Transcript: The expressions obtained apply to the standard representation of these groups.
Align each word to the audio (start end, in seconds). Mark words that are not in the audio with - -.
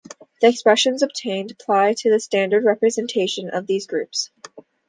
The 0.41 0.47
expressions 0.47 1.03
obtained 1.03 1.51
apply 1.51 1.93
to 1.99 2.09
the 2.09 2.19
standard 2.19 2.63
representation 2.63 3.51
of 3.51 3.67
these 3.67 3.85
groups. 3.85 4.31